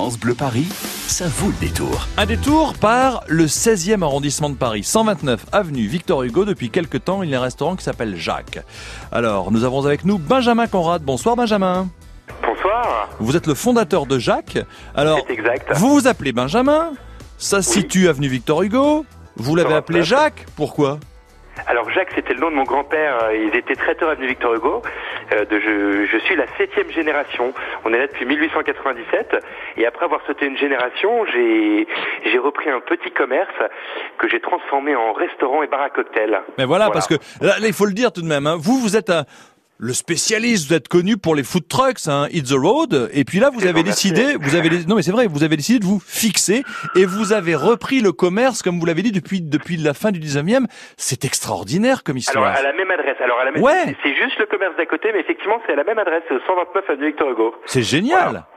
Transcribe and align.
France 0.00 0.18
Bleu 0.18 0.32
Paris, 0.32 0.66
ça 1.08 1.26
vaut 1.28 1.48
le 1.48 1.66
détour. 1.66 2.08
Un 2.16 2.24
détour 2.24 2.72
par 2.72 3.22
le 3.28 3.44
16e 3.44 4.02
arrondissement 4.02 4.48
de 4.48 4.54
Paris, 4.54 4.82
129 4.82 5.44
avenue 5.52 5.86
Victor 5.86 6.22
Hugo. 6.22 6.46
Depuis 6.46 6.70
quelques 6.70 7.04
temps, 7.04 7.22
il 7.22 7.28
y 7.28 7.34
a 7.34 7.38
un 7.38 7.42
restaurant 7.42 7.76
qui 7.76 7.84
s'appelle 7.84 8.16
Jacques. 8.16 8.64
Alors, 9.12 9.52
nous 9.52 9.62
avons 9.64 9.84
avec 9.84 10.06
nous 10.06 10.16
Benjamin 10.16 10.68
Conrad. 10.68 11.02
Bonsoir 11.02 11.36
Benjamin. 11.36 11.86
Bonsoir. 12.42 13.10
Vous 13.18 13.36
êtes 13.36 13.46
le 13.46 13.52
fondateur 13.52 14.06
de 14.06 14.18
Jacques. 14.18 14.58
Alors, 14.94 15.18
C'est 15.28 15.34
exact. 15.34 15.70
vous 15.74 15.90
vous 15.90 16.06
appelez 16.06 16.32
Benjamin. 16.32 16.92
Ça 17.36 17.60
se 17.60 17.70
situe 17.70 18.08
avenue 18.08 18.28
Victor 18.28 18.62
Hugo. 18.62 19.04
Vous 19.36 19.54
l'avez 19.54 19.74
appelé 19.74 19.98
129. 20.02 20.08
Jacques. 20.08 20.46
Pourquoi? 20.56 20.98
Alors 21.66 21.88
Jacques, 21.90 22.10
c'était 22.14 22.34
le 22.34 22.40
nom 22.40 22.50
de 22.50 22.56
mon 22.56 22.64
grand-père. 22.64 23.24
Euh, 23.24 23.36
Ils 23.36 23.56
étaient 23.56 23.74
traiteurs 23.76 24.08
avenue 24.10 24.26
Victor 24.26 24.54
Hugo. 24.54 24.82
Euh, 25.32 25.44
de, 25.44 25.60
je, 25.60 26.06
je 26.06 26.18
suis 26.24 26.34
la 26.36 26.46
septième 26.58 26.90
génération. 26.90 27.52
On 27.84 27.92
est 27.92 27.98
là 27.98 28.06
depuis 28.06 28.24
1897. 28.26 29.36
Et 29.76 29.86
après 29.86 30.04
avoir 30.04 30.20
sauté 30.26 30.46
une 30.46 30.56
génération, 30.56 31.24
j'ai 31.26 31.86
repris 32.38 32.70
un 32.70 32.80
petit 32.80 33.10
commerce 33.10 33.52
que 34.18 34.28
j'ai 34.28 34.40
transformé 34.40 34.94
en 34.96 35.12
restaurant 35.12 35.62
et 35.62 35.66
bar 35.66 35.82
à 35.82 35.90
cocktail. 35.90 36.40
Mais 36.58 36.64
voilà, 36.64 36.90
parce 36.90 37.06
que 37.06 37.14
là, 37.40 37.58
là, 37.60 37.66
il 37.66 37.72
faut 37.72 37.86
le 37.86 37.92
dire 37.92 38.12
tout 38.12 38.22
de 38.22 38.26
même. 38.26 38.46
hein. 38.46 38.56
Vous, 38.58 38.78
vous 38.80 38.96
êtes 38.96 39.10
un- 39.10 39.24
le 39.80 39.94
spécialiste. 39.94 40.68
Vous 40.68 40.74
êtes 40.74 40.88
connu 40.88 41.16
pour 41.16 41.34
les 41.34 41.42
food 41.42 41.66
trucks, 41.66 42.06
hein, 42.06 42.26
Hit 42.30 42.46
the 42.48 42.52
Road. 42.52 43.10
Et 43.12 43.24
puis 43.24 43.40
là, 43.40 43.50
vous 43.50 43.66
avez 43.66 43.82
décidé, 43.82 44.36
vous 44.38 44.54
avez, 44.54 44.68
non 44.86 44.96
mais 44.96 45.02
c'est 45.02 45.10
vrai, 45.10 45.26
vous 45.26 45.42
avez 45.42 45.56
décidé 45.56 45.78
de 45.78 45.84
vous 45.86 46.00
fixer 46.06 46.62
et 46.94 47.06
vous 47.06 47.32
avez 47.32 47.54
repris 47.54 48.00
le 48.00 48.12
commerce, 48.12 48.62
comme 48.62 48.78
vous 48.78 48.86
l'avez 48.86 49.02
dit 49.02 49.12
depuis 49.12 49.40
depuis 49.40 49.78
la 49.78 49.94
fin 49.94 50.12
du 50.12 50.20
19e. 50.20 50.66
C'est 50.98 51.24
extraordinaire 51.24 52.02
comme 52.04 52.14
Alors 52.14 52.18
histoire. 52.20 52.56
à 52.56 52.62
la 52.62 52.72
même 52.74 52.90
adresse. 52.90 53.16
Alors 53.20 53.38
à 53.40 53.44
la 53.44 53.52
même. 53.52 53.62
Ouais. 53.62 53.96
C'est 54.02 54.14
juste 54.14 54.38
le 54.38 54.46
commerce 54.46 54.76
d'à 54.76 54.86
côté, 54.86 55.08
mais 55.12 55.20
effectivement 55.20 55.60
c'est 55.66 55.72
à 55.72 55.76
la 55.76 55.84
même 55.84 55.98
adresse, 55.98 56.22
c'est 56.28 56.34
au 56.34 56.40
129 56.46 56.90
avenue 56.90 57.06
Victor 57.06 57.30
Hugo. 57.30 57.54
C'est 57.64 57.82
génial. 57.82 58.22
Voilà. 58.22 58.48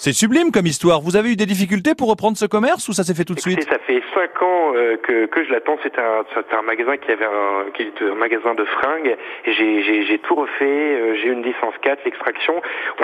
C'est 0.00 0.12
sublime 0.12 0.52
comme 0.52 0.66
histoire. 0.66 1.00
Vous 1.00 1.16
avez 1.16 1.32
eu 1.32 1.36
des 1.36 1.44
difficultés 1.44 1.96
pour 1.96 2.08
reprendre 2.08 2.36
ce 2.38 2.46
commerce 2.46 2.88
ou 2.88 2.92
ça 2.92 3.02
s'est 3.02 3.14
fait 3.14 3.24
tout 3.24 3.34
de 3.34 3.40
Écoutez, 3.40 3.56
suite 3.62 3.68
ça 3.68 3.80
fait 3.84 4.00
cinq 4.14 4.40
ans 4.42 4.72
euh, 4.76 4.96
que, 4.96 5.26
que 5.26 5.44
je 5.44 5.50
l'attends. 5.50 5.76
C'est 5.82 5.98
un, 5.98 6.22
un 6.56 6.62
magasin 6.62 6.96
qui 6.98 7.10
avait 7.10 7.24
un, 7.24 7.70
qui 7.74 7.82
était 7.82 8.04
un 8.04 8.14
magasin 8.14 8.54
de 8.54 8.64
fringues. 8.64 9.16
J'ai, 9.44 10.20
tout 10.22 10.36
refait. 10.36 10.64
euh, 10.64 11.16
J'ai 11.20 11.28
une 11.30 11.42
licence 11.42 11.74
4, 11.82 11.98
l'extraction. 12.04 12.54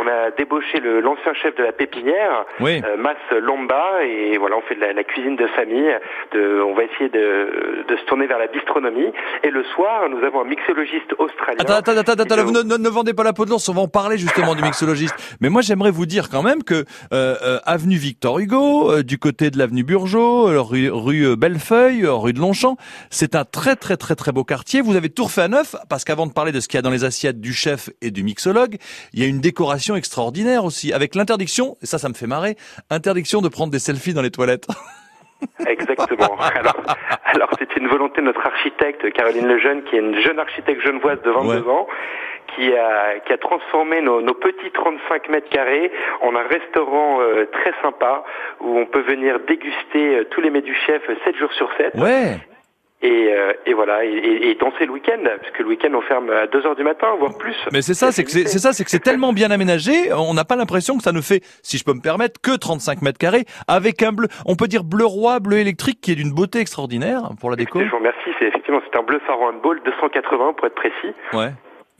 On 0.01 0.07
a 0.07 0.31
débauché 0.39 0.79
l'ancien 0.81 1.35
chef 1.35 1.57
de 1.57 1.65
la 1.65 1.73
pépinière, 1.73 2.47
Oui. 2.61 2.81
euh, 2.87 2.97
Mas 2.97 3.17
Lomba, 3.41 4.05
et 4.05 4.39
voilà, 4.39 4.57
on 4.57 4.63
fait 4.63 4.77
de 4.77 4.81
la, 4.81 4.93
la 4.93 5.03
cuisine 5.03 5.35
de 5.35 5.49
famille. 5.49 5.91
De, 6.33 6.63
on 6.63 6.75
va 6.75 6.85
essayer 6.85 7.09
de, 7.09 7.85
de 7.89 7.97
se 7.97 8.05
tourner 8.05 8.29
vers 8.29 8.39
la 8.39 8.47
bistronomie. 8.47 9.11
Et 9.43 9.51
le 9.51 9.65
soir, 9.75 10.09
nous 10.09 10.25
avons 10.25 10.43
un 10.43 10.45
mixologiste 10.45 11.13
australien. 11.19 11.59
Attends, 11.59 11.75
attends, 11.75 11.99
attends, 11.99 12.23
attends, 12.23 12.45
vous 12.45 12.53
ne- 12.53 12.77
ne 12.79 12.89
vendez 12.89 13.15
pas 13.15 13.25
la 13.25 13.33
peau 13.33 13.45
de 13.47 13.51
l'ours, 13.51 13.69
on 13.69 13.75
va 13.75 13.81
en 13.83 13.89
parler 13.89 14.17
justement 14.17 14.55
du 14.55 14.63
mixologiste. 14.63 15.17
Mais 15.41 15.49
moi 15.49 15.61
j'aimerais 15.63 15.91
vous 15.91 16.07
dire 16.07 16.29
quand 16.31 16.43
même 16.45 16.63
que 16.63 16.84
euh, 17.13 17.37
euh, 17.43 17.59
avenue 17.65 17.97
Victor 17.97 18.39
Hugo, 18.39 18.91
euh, 18.93 19.03
du 19.03 19.19
côté 19.19 19.51
de 19.51 19.59
l'avenue 19.59 19.85
Burgeot, 19.85 20.49
euh, 20.49 20.61
rue, 20.61 20.91
rue 20.91 21.37
Bellefeuille, 21.37 22.07
rue 22.07 22.33
de 22.33 22.41
Longchamp, 22.41 22.77
c'est 23.11 23.35
un 23.35 23.45
très 23.45 23.77
très 23.77 23.97
très 23.97 24.15
très 24.15 24.33
beau 24.33 24.45
quartier. 24.45 24.81
Vous 24.81 24.97
avez 24.97 25.09
tout 25.11 25.25
refait 25.25 25.43
à 25.43 25.49
neuf, 25.49 25.75
parce 25.89 26.05
qu'avant 26.05 26.27
de 26.27 26.33
parler 26.33 26.53
de 26.53 26.61
ce 26.61 26.69
qu'il 26.69 26.79
y 26.79 26.81
a 26.81 26.83
dans 26.83 26.91
les 26.91 27.05
assiettes 27.05 27.41
du 27.41 27.53
chef 27.53 27.91
et 28.03 28.11
du 28.11 28.23
mixologue, 28.23 28.77
il 29.13 29.21
y 29.21 29.25
a 29.25 29.27
une 29.27 29.41
décoration 29.41 29.97
extraordinaire 29.97 30.65
aussi, 30.65 30.93
avec 30.93 31.15
l'interdiction, 31.15 31.77
et 31.83 31.87
ça 31.87 31.99
ça 31.99 32.09
me 32.09 32.15
fait 32.15 32.27
marrer, 32.27 32.57
interdiction 32.91 33.41
de 33.43 33.49
prendre 33.49 33.71
des 33.73 33.79
selfies 33.79 34.15
dans 34.15 34.23
les 34.23 34.31
toilettes. 34.31 34.67
Exactement. 35.67 36.37
Alors, 36.39 36.77
alors 37.25 37.51
c'est 37.59 37.77
une 37.77 37.89
volonté 37.89 38.21
de 38.23 38.27
notre 38.27 38.47
architecte 38.47 39.13
Caroline 39.13 39.47
Lejeune, 39.47 39.83
qui 39.85 39.97
est 39.97 39.99
une 39.99 40.19
jeune 40.21 40.39
architecte 40.39 40.81
genevoise 40.83 41.19
de 41.23 41.31
22 41.31 41.49
Ouais. 41.61 41.71
ans, 41.71 41.87
qui 42.55 42.73
a, 42.75 43.19
qui 43.27 43.33
a 43.33 43.39
transformé 43.39 44.01
nos, 44.01 44.21
nos 44.21 44.35
petits 44.35 44.71
35 44.73 45.29
mètres 45.29 45.49
carrés 45.51 45.91
en 46.23 46.35
un 46.37 46.43
restaurant 46.45 47.21
euh, 47.21 47.47
très 47.53 47.73
sympa 47.83 48.25
où 48.61 48.79
on 48.79 48.87
peut 48.87 49.03
venir 49.03 49.41
déguster 49.47 50.19
euh, 50.19 50.25
tous 50.31 50.41
les 50.41 50.51
mets 50.51 50.63
du 50.63 50.75
chef 50.87 51.03
7 51.25 51.37
jours 51.37 51.53
sur 51.55 51.69
7. 51.77 51.95
Ouais. 51.97 52.37
Et, 53.03 53.29
euh, 53.35 53.53
et 53.67 53.75
voilà, 53.75 54.03
et, 54.07 54.09
et- 54.13 54.49
et 54.51 54.55
danser 54.55 54.87
le 54.87 54.93
week-end, 54.93 55.19
parce 55.25 55.51
que 55.51 55.63
le 55.63 55.69
week-end 55.69 55.91
on 55.93 56.01
ferme 56.01 56.31
à 56.31 56.47
2 56.47 56.65
heures 56.67 56.75
du 56.77 56.85
matin, 56.85 57.09
voire 57.19 57.37
plus. 57.37 57.55
Mais 57.71 57.83
c'est 57.83 57.93
ça, 57.93 58.13
c'est 58.13 58.25
que 58.25 58.31
c'est 58.31 58.47
c'est 58.49 58.59
ça, 58.59 58.73
c'est 58.73 58.83
que 58.83 58.89
c'est 58.91 58.99
tellement 59.03 59.35
bien 59.35 59.51
aménagé, 59.51 60.11
on 60.15 60.33
n'a 60.33 60.45
pas 60.45 60.57
l'impression 60.57 60.97
que 60.97 61.03
ça 61.03 61.13
ne 61.13 61.21
fait, 61.21 61.43
si 61.63 61.77
je 61.77 61.85
peux 61.85 61.93
me 61.93 62.01
permettre, 62.01 62.41
que 62.41 62.57
35 62.57 63.03
mètres 63.03 63.19
carrés, 63.19 63.45
avec 63.69 64.03
un 64.03 64.13
bleu, 64.13 64.29
on 64.47 64.57
peut 64.57 64.69
dire 64.69 64.85
bleu 64.85 65.05
roi, 65.05 65.39
bleu 65.39 65.59
électrique, 65.59 66.01
qui 66.01 66.13
est 66.13 66.15
d'une 66.15 66.33
beauté 66.33 66.61
extraordinaire 66.61 67.29
pour 67.41 67.51
la 67.51 67.57
déco. 67.57 67.79
Je 67.79 67.91
vous 67.91 67.99
remercie, 67.99 68.31
c'est 68.39 68.47
effectivement 68.47 68.81
c'est 68.91 68.99
un 68.99 69.03
bleu 69.03 69.21
phare 69.27 69.39
handball 69.41 69.83
280 69.85 70.55
pour 70.55 70.67
être 70.67 70.75
précis. 70.75 71.13
Ouais. 71.35 71.51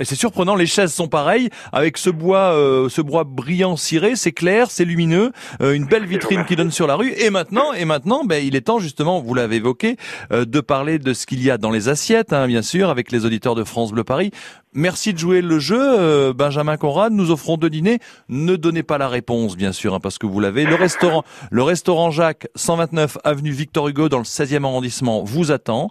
Et 0.01 0.05
c'est 0.05 0.17
surprenant, 0.17 0.57
les 0.57 0.67
chaises 0.67 0.93
sont 0.93 1.07
pareilles, 1.07 1.51
avec 1.73 1.99
ce 1.99 2.11
bois, 2.11 2.53
euh, 2.53 2.89
ce 2.89 3.01
bois 3.01 3.23
brillant 3.23 3.77
ciré, 3.77 4.17
c'est 4.17 4.33
clair, 4.33 4.69
c'est 4.69 4.85
lumineux, 4.85 5.31
euh, 5.63 5.73
une 5.73 5.87
belle 5.87 6.05
vitrine 6.07 6.45
qui 6.45 6.57
donne 6.57 6.73
sur 6.73 6.89
la 6.89 6.97
rue. 6.97 7.13
Et 7.17 7.31
maintenant, 7.31 7.73
et 7.73 7.85
maintenant, 7.85 8.25
ben, 8.25 8.45
il 8.45 8.57
est 8.57 8.63
temps 8.63 8.81
justement, 8.81 9.21
vous 9.21 9.35
l'avez 9.35 9.57
évoqué, 9.57 9.97
euh, 10.33 10.45
de 10.45 10.61
parler 10.61 10.99
de 10.99 11.13
ce 11.13 11.27
qu'il 11.27 11.41
y 11.45 11.49
a 11.49 11.59
dans 11.59 11.71
les 11.71 11.89
assiettes, 11.89 12.33
hein, 12.33 12.49
bien 12.49 12.63
sûr, 12.63 12.91
avec 12.91 13.13
les 13.13 13.25
auditeurs 13.25 13.55
de 13.55 13.63
France 13.63 13.93
Bleu 13.93 14.03
Paris. 14.03 14.33
Merci 14.77 15.13
de 15.13 15.19
jouer 15.19 15.41
le 15.41 15.59
jeu, 15.61 15.79
euh, 15.81 16.33
Benjamin 16.33 16.77
Conrad. 16.77 17.13
Nous 17.13 17.31
offrons 17.31 17.57
deux 17.57 17.71
dîners. 17.71 18.01
Ne 18.29 18.57
donnez 18.57 18.83
pas 18.83 18.99
la 18.99 19.09
réponse, 19.09 19.57
bien 19.57 19.71
sûr, 19.73 19.95
hein, 19.95 20.01
parce 20.01 20.19
que 20.19 20.27
vous 20.27 20.41
l'avez. 20.41 20.65
Le 20.65 20.75
restaurant, 20.75 21.23
le 21.51 21.63
restaurant 21.63 22.11
Jacques, 22.11 22.49
129 22.57 23.19
avenue 23.23 23.53
Victor 23.53 23.89
Hugo, 23.89 24.09
dans 24.09 24.19
le 24.19 24.25
16e 24.25 24.65
arrondissement, 24.65 25.23
vous 25.23 25.53
attend. 25.53 25.91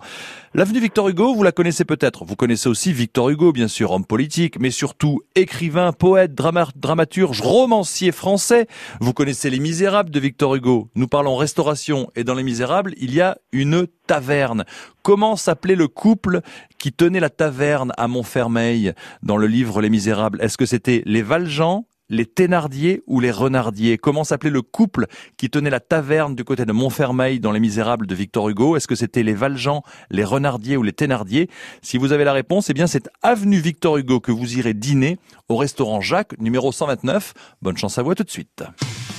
L'avenue 0.53 0.79
Victor 0.81 1.07
Hugo, 1.09 1.33
vous 1.33 1.43
la 1.43 1.51
connaissez 1.51 1.85
peut-être. 1.85 2.25
Vous 2.25 2.35
connaissez 2.35 2.67
aussi 2.69 2.91
Victor 2.93 3.29
Hugo, 3.29 3.51
bien 3.53 3.67
sûr, 3.67 3.91
homme 3.91 4.05
politique, 4.05 4.59
mais 4.59 4.69
surtout 4.69 5.21
écrivain, 5.35 5.93
poète, 5.93 6.35
drama- 6.35 6.67
dramaturge, 6.75 7.41
romancier 7.41 8.11
français. 8.11 8.67
Vous 8.99 9.13
connaissez 9.13 9.49
Les 9.49 9.59
Misérables 9.59 10.09
de 10.11 10.19
Victor 10.19 10.55
Hugo. 10.55 10.89
Nous 10.95 11.07
parlons 11.07 11.35
restauration 11.37 12.09
et 12.15 12.23
dans 12.23 12.35
Les 12.35 12.43
Misérables, 12.43 12.93
il 12.97 13.13
y 13.15 13.21
a 13.21 13.37
une 13.51 13.87
taverne. 14.05 14.65
Comment 15.01 15.35
s'appelait 15.35 15.75
le 15.75 15.87
couple 15.87 16.41
qui 16.77 16.91
tenait 16.91 17.19
la 17.19 17.29
taverne 17.29 17.91
à 17.97 18.07
Montfermeil 18.07 18.93
dans 19.21 19.37
le 19.37 19.47
livre 19.47 19.81
Les 19.81 19.89
Misérables? 19.89 20.41
Est-ce 20.41 20.57
que 20.57 20.65
c'était 20.65 21.03
les 21.05 21.21
Valjean 21.21 21.85
les 22.09 22.25
Thénardier 22.25 23.01
ou 23.07 23.19
les 23.19 23.31
Renardier? 23.31 23.97
Comment 23.97 24.23
s'appelait 24.23 24.49
le 24.49 24.61
couple 24.61 25.07
qui 25.37 25.49
tenait 25.49 25.69
la 25.69 25.79
taverne 25.79 26.35
du 26.35 26.43
côté 26.43 26.65
de 26.65 26.71
Montfermeil 26.71 27.39
dans 27.39 27.51
Les 27.51 27.59
Misérables 27.59 28.07
de 28.07 28.15
Victor 28.15 28.49
Hugo? 28.49 28.77
Est-ce 28.77 28.87
que 28.87 28.95
c'était 28.95 29.23
les 29.23 29.33
Valjean, 29.33 29.81
les 30.11 30.23
Renardier 30.23 30.77
ou 30.77 30.83
les 30.83 30.93
Thénardier? 30.93 31.49
Si 31.81 31.97
vous 31.97 32.11
avez 32.11 32.23
la 32.23 32.33
réponse, 32.33 32.69
eh 32.69 32.73
bien 32.73 32.87
c'est 32.87 33.09
avenue 33.21 33.59
Victor 33.59 33.97
Hugo 33.97 34.19
que 34.19 34.31
vous 34.31 34.57
irez 34.57 34.73
dîner 34.73 35.17
au 35.49 35.57
restaurant 35.57 36.01
Jacques, 36.01 36.39
numéro 36.39 36.71
129. 36.71 37.33
Bonne 37.61 37.77
chance 37.77 37.97
à 37.97 38.03
vous 38.03 38.11
à 38.11 38.15
tout 38.15 38.23
de 38.23 38.31
suite. 38.31 38.63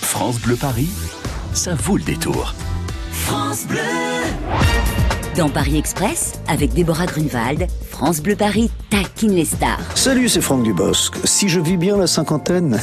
France 0.01 0.41
Bleu 0.41 0.57
Paris, 0.57 0.91
ça 1.53 1.75
vaut 1.75 1.97
le 1.97 2.05
détour. 2.05 2.55
Dans 5.37 5.49
Paris 5.49 5.79
Express, 5.79 6.35
avec 6.47 6.75
Déborah 6.75 7.07
Grunewald, 7.07 7.67
France 7.91 8.21
Bleu 8.21 8.37
Paris 8.37 8.71
taquine 8.89 9.33
les 9.33 9.45
stars. 9.45 9.81
Salut, 9.97 10.29
c'est 10.29 10.41
Franck 10.41 10.63
Dubosc. 10.63 11.15
Si 11.25 11.49
je 11.49 11.59
vis 11.59 11.77
bien 11.77 11.97
la 11.97 12.07
cinquantaine 12.07 12.79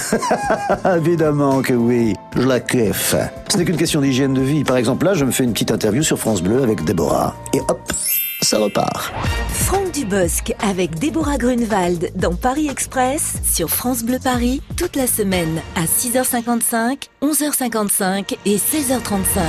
Évidemment 0.97 1.61
que 1.61 1.73
oui, 1.73 2.13
je 2.35 2.45
la 2.45 2.59
kiffe. 2.59 3.15
Ce 3.47 3.57
n'est 3.57 3.63
qu'une 3.63 3.77
question 3.77 4.01
d'hygiène 4.01 4.33
de 4.33 4.41
vie. 4.41 4.65
Par 4.65 4.75
exemple, 4.75 5.05
là, 5.05 5.13
je 5.13 5.23
me 5.23 5.31
fais 5.31 5.45
une 5.45 5.53
petite 5.53 5.71
interview 5.71 6.03
sur 6.03 6.19
France 6.19 6.41
Bleu 6.41 6.61
avec 6.61 6.83
Déborah. 6.83 7.35
Et 7.53 7.61
hop, 7.61 7.93
ça 8.41 8.57
repart. 8.57 9.13
Franck 9.49 9.91
Dubosc 9.91 10.53
avec 10.59 10.99
Déborah 10.99 11.37
Grunewald 11.37 12.11
dans 12.15 12.35
Paris 12.35 12.67
Express 12.69 13.35
sur 13.43 13.69
France 13.69 14.03
Bleu 14.03 14.19
Paris 14.21 14.61
toute 14.77 14.95
la 14.95 15.07
semaine 15.07 15.61
à 15.75 15.85
6h55, 15.85 17.07
11h55 17.21 18.35
et 18.45 18.57
16h35. 18.57 19.39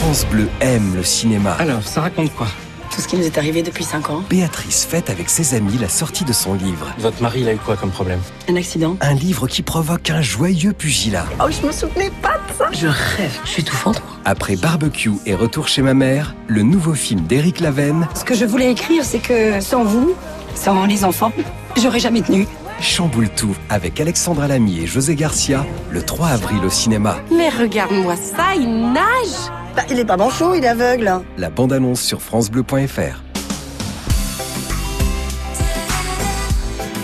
France 0.00 0.26
Bleu 0.30 0.48
aime 0.60 0.94
le 0.96 1.02
cinéma. 1.02 1.52
Alors, 1.52 1.82
ça 1.82 2.02
raconte 2.02 2.32
quoi? 2.34 2.48
Tout 2.94 3.00
ce 3.00 3.08
qui 3.08 3.16
nous 3.16 3.24
est 3.24 3.38
arrivé 3.38 3.62
depuis 3.62 3.84
5 3.84 4.10
ans. 4.10 4.22
Béatrice 4.28 4.84
fête 4.84 5.08
avec 5.08 5.30
ses 5.30 5.54
amis 5.54 5.78
la 5.80 5.88
sortie 5.88 6.24
de 6.24 6.32
son 6.32 6.52
livre. 6.54 6.88
Votre 6.98 7.22
mari, 7.22 7.40
il 7.40 7.48
a 7.48 7.54
eu 7.54 7.56
quoi 7.56 7.76
comme 7.76 7.90
problème 7.90 8.20
Un 8.50 8.56
accident. 8.56 8.96
Un 9.00 9.14
livre 9.14 9.46
qui 9.46 9.62
provoque 9.62 10.10
un 10.10 10.20
joyeux 10.20 10.74
pugilat. 10.74 11.24
Oh, 11.40 11.46
je 11.50 11.66
me 11.66 11.72
souvenais 11.72 12.10
pas 12.20 12.34
de 12.48 12.52
ça. 12.56 12.68
Je 12.72 12.86
rêve. 12.86 13.38
Je 13.44 13.48
suis 13.48 13.62
étouffante. 13.62 14.02
moi. 14.06 14.16
Après 14.26 14.56
Barbecue 14.56 15.12
et 15.24 15.34
Retour 15.34 15.68
chez 15.68 15.80
ma 15.80 15.94
mère, 15.94 16.34
le 16.48 16.62
nouveau 16.62 16.92
film 16.92 17.22
d'Éric 17.22 17.60
Lavenne 17.60 18.08
Ce 18.14 18.24
que 18.24 18.34
je 18.34 18.44
voulais 18.44 18.70
écrire, 18.70 19.04
c'est 19.04 19.20
que 19.20 19.60
sans 19.60 19.84
vous, 19.84 20.14
sans 20.54 20.84
les 20.84 21.04
enfants, 21.04 21.32
j'aurais 21.80 22.00
jamais 22.00 22.20
tenu. 22.20 22.46
chamboule 22.78 23.30
tout 23.30 23.56
avec 23.70 24.00
Alexandra 24.00 24.48
Lamy 24.48 24.80
et 24.80 24.86
José 24.86 25.14
Garcia 25.14 25.64
le 25.90 26.02
3 26.02 26.28
avril 26.28 26.62
au 26.62 26.70
cinéma. 26.70 27.16
Mais 27.34 27.48
regarde-moi 27.48 28.16
ça, 28.16 28.54
il 28.54 28.92
nage 28.92 29.50
Bah, 29.74 29.82
il 29.90 29.98
est 29.98 30.04
pas 30.04 30.16
manchot, 30.16 30.54
il 30.54 30.64
est 30.64 30.68
aveugle. 30.68 31.10
La 31.38 31.50
bande-annonce 31.50 32.00
sur 32.00 32.20
francebleu.fr. 32.20 33.22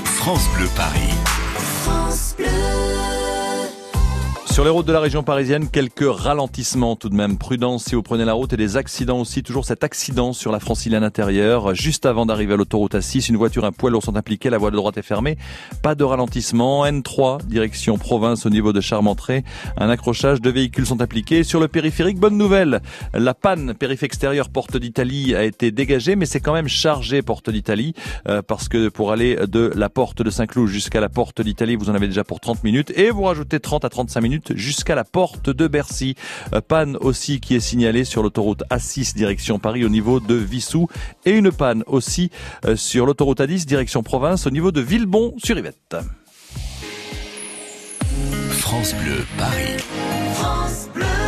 France 0.05 0.49
Bleu 0.57 0.69
Paris. 0.77 1.18
Sur 4.59 4.65
les 4.65 4.71
routes 4.71 4.87
de 4.87 4.93
la 4.93 4.99
région 4.99 5.23
parisienne, 5.23 5.69
quelques 5.71 6.03
ralentissements 6.03 6.97
tout 6.97 7.09
de 7.09 7.15
même. 7.15 7.39
Prudence 7.39 7.85
si 7.85 7.95
vous 7.95 8.03
prenez 8.03 8.25
la 8.25 8.33
route 8.33 8.53
et 8.53 8.57
des 8.57 8.77
accidents 8.77 9.21
aussi. 9.21 9.45
Toujours 9.45 9.65
cet 9.65 9.85
accident 9.85 10.33
sur 10.33 10.51
la 10.51 10.59
francilienne 10.59 11.05
intérieure. 11.05 11.77
Juste 11.77 12.07
avant 12.07 12.27
d'arriver 12.27 12.55
à 12.55 12.57
l'autoroute 12.57 12.97
A6, 12.97 13.29
une 13.29 13.37
voiture, 13.37 13.65
un 13.65 13.71
poids 13.71 13.89
lourd 13.89 14.03
sont 14.03 14.17
impliqués. 14.17 14.51
La 14.51 14.59
voie 14.59 14.73
de 14.73 14.77
droite 14.77 14.99
est 14.99 15.03
fermée. 15.03 15.39
Pas 15.81 15.95
de 15.95 16.03
ralentissement. 16.03 16.85
N3, 16.85 17.47
direction 17.47 17.99
province 17.99 18.47
au 18.47 18.51
niveau 18.51 18.73
de 18.73 18.81
Charmentré. 18.81 19.45
Un 19.77 19.91
accrochage 19.91 20.41
de 20.41 20.51
véhicules 20.51 20.87
sont 20.87 21.01
impliqués. 21.01 21.45
Sur 21.45 21.61
le 21.61 21.69
périphérique, 21.69 22.19
bonne 22.19 22.37
nouvelle. 22.37 22.83
La 23.15 23.35
panne 23.35 23.75
périph' 23.75 24.03
extérieure 24.03 24.49
porte 24.49 24.77
d'Italie 24.77 25.37
a 25.37 25.45
été 25.45 25.71
dégagée, 25.71 26.17
mais 26.17 26.27
c'est 26.27 26.41
quand 26.41 26.53
même 26.53 26.67
chargé 26.67 27.23
porte 27.23 27.49
d'Italie. 27.49 27.95
Euh, 28.27 28.43
parce 28.43 28.69
que 28.69 28.89
pour 28.89 29.13
aller 29.13 29.37
de 29.37 29.71
la 29.77 29.89
porte 29.89 30.21
de 30.21 30.31
Saint-Cloud 30.31 30.67
jusqu'à 30.67 31.01
la 31.01 31.09
porte 31.09 31.43
d'Italie, 31.43 31.77
vous 31.77 31.91
en 31.91 31.95
avez 31.95 32.09
déjà 32.09 32.25
pour 32.25 32.41
30 32.41 32.65
minutes. 32.65 32.93
Et 32.97 33.11
vous 33.11 33.23
rajoutez 33.23 33.61
30 33.61 33.85
à 33.85 33.89
35 33.89 34.21
minutes 34.21 34.48
jusqu'à 34.55 34.95
la 34.95 35.05
porte 35.05 35.51
de 35.51 35.67
Bercy. 35.67 36.15
Euh, 36.55 36.61
panne 36.61 36.97
aussi 36.97 37.41
qui 37.41 37.55
est 37.55 37.61
signalée 37.61 38.05
sur 38.05 38.23
l'autoroute 38.23 38.63
A6 38.71 39.15
direction 39.17 39.59
Paris 39.59 39.85
au 39.85 39.89
niveau 39.89 40.21
de 40.21 40.35
Vissou 40.35 40.89
et 41.25 41.33
une 41.33 41.51
panne 41.51 41.83
aussi 41.87 42.31
euh, 42.65 42.77
sur 42.77 43.07
l'autoroute 43.07 43.41
A10 43.41 43.67
direction 43.67 44.03
province 44.03 44.47
au 44.47 44.51
niveau 44.51 44.73
de 44.73 44.81
Villebon 44.81 45.35
sur 45.43 45.57
Yvette. 45.57 45.97
France 48.51 48.95
Bleu 48.95 49.25
Paris. 49.39 49.83
France 50.35 50.89
Bleu. 50.95 51.28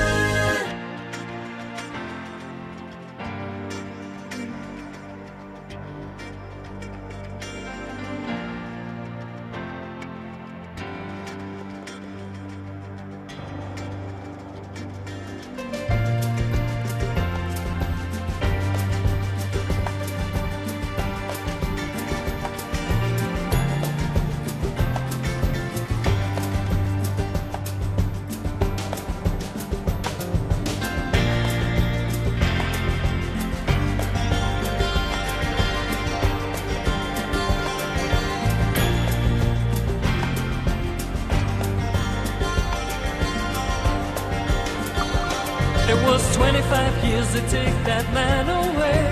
25 47.21 47.27
years 47.27 47.33
to 47.33 47.41
take 47.51 47.85
that 47.85 48.13
man 48.13 48.49
away. 48.49 49.05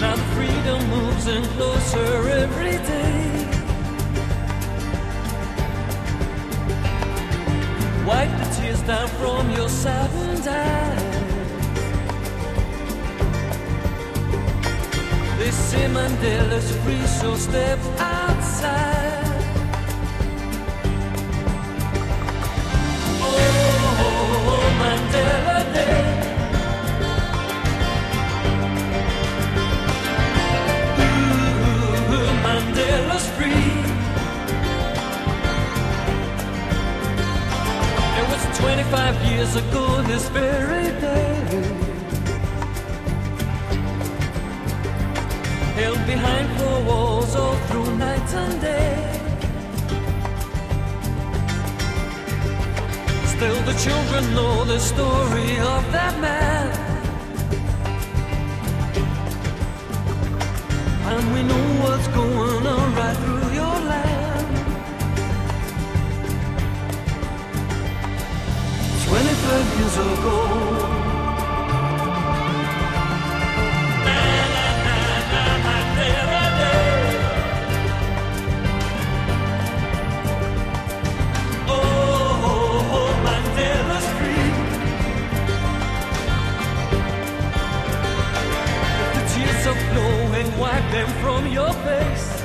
Now 0.00 0.16
the 0.16 0.22
freedom 0.34 0.80
moves 0.90 1.26
in 1.26 1.44
closer 1.56 2.28
every 2.28 2.78
day. 2.92 3.46
Wipe 8.06 8.30
the 8.38 8.46
tears 8.56 8.82
down 8.82 9.08
from 9.20 9.50
your 9.50 9.68
saddened 9.68 10.48
eyes. 10.48 11.16
They 15.38 15.50
say 15.50 15.86
Mandela's 15.88 16.70
free, 16.82 17.06
so 17.06 17.36
step 17.36 17.78
outside. 17.98 18.37
This 40.18 40.28
very 40.30 40.88
day. 41.00 41.34
Held 45.80 46.02
behind 46.06 46.46
four 46.58 46.78
walls 46.90 47.36
all 47.36 47.56
through 47.68 47.90
night 47.96 48.28
and 48.42 48.60
day. 48.60 48.94
Still 53.34 53.60
the 53.70 53.76
children 53.84 54.34
know 54.34 54.64
the 54.64 54.80
story 54.80 55.50
of 55.76 55.82
that 55.92 56.14
man. 56.20 56.47
Flowing, 89.92 90.58
wipe 90.58 90.90
them 90.90 91.08
from 91.22 91.46
your 91.46 91.72
face. 91.72 92.37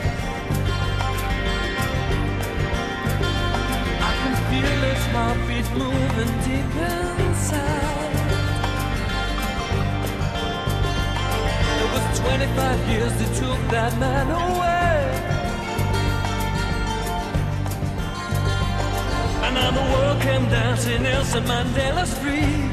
Heartbeat 5.14 5.70
moving 5.78 6.34
deep 6.46 6.74
inside. 7.26 8.14
It 11.82 11.90
was 11.94 12.20
25 12.20 12.90
years 12.90 13.14
that 13.20 13.32
took 13.42 13.60
that 13.70 13.94
man 14.00 14.28
away. 14.44 15.02
And 19.46 19.54
now 19.56 19.72
the 19.80 19.86
world 19.94 20.22
came 20.22 20.46
dancing, 20.50 21.04
Nelson 21.04 21.44
Mandela's 21.44 22.14
free. 22.18 22.73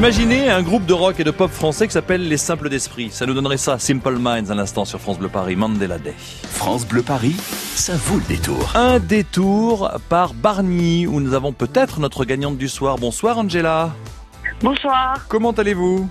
Imaginez 0.00 0.48
un 0.48 0.62
groupe 0.62 0.86
de 0.86 0.94
rock 0.94 1.20
et 1.20 1.24
de 1.24 1.30
pop 1.30 1.50
français 1.50 1.86
qui 1.86 1.92
s'appelle 1.92 2.26
Les 2.26 2.38
Simples 2.38 2.70
d'Esprit. 2.70 3.10
Ça 3.10 3.26
nous 3.26 3.34
donnerait 3.34 3.58
ça, 3.58 3.78
Simple 3.78 4.16
Minds, 4.16 4.50
à 4.50 4.54
l'instant 4.54 4.86
sur 4.86 4.98
France 4.98 5.18
Bleu 5.18 5.28
Paris, 5.28 5.56
Mandela 5.56 5.98
Day. 5.98 6.14
France 6.16 6.86
Bleu 6.86 7.02
Paris, 7.02 7.36
ça 7.74 7.92
vaut 7.96 8.16
le 8.16 8.22
détour. 8.24 8.72
Un 8.76 8.98
détour 8.98 9.90
par 10.08 10.32
Bargny, 10.32 11.06
où 11.06 11.20
nous 11.20 11.34
avons 11.34 11.52
peut-être 11.52 12.00
notre 12.00 12.24
gagnante 12.24 12.56
du 12.56 12.66
soir. 12.66 12.96
Bonsoir 12.96 13.36
Angela. 13.36 13.90
Bonsoir. 14.62 15.26
Comment 15.28 15.50
allez-vous? 15.50 16.08